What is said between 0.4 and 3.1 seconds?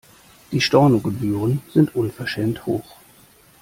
Die Stornogebühren sind unverschämt hoch.